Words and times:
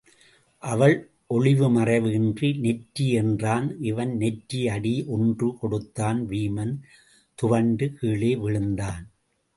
அவன் 0.63 0.95
ஒளிவுமறைவு 1.29 2.09
இன்றி 2.11 2.49
நெற்றி 2.57 3.05
என்றான் 3.11 3.67
இவன் 3.81 4.13
நெற்றி 4.15 4.61
அடி 4.67 4.95
ஒன்று 5.07 5.49
கொடுத்தான் 5.59 6.21
வீமன் 6.27 6.73
துவண்டு 7.39 7.87
கீழே 7.99 8.35
விழுந்தான். 8.35 9.05